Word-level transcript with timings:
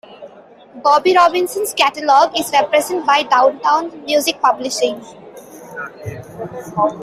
Bobby 0.81 1.15
Robinson's 1.15 1.75
catalog 1.75 2.31
is 2.35 2.49
represented 2.51 3.05
by 3.05 3.21
Downtown 3.21 4.03
Music 4.03 4.41
Publishing. 4.41 4.99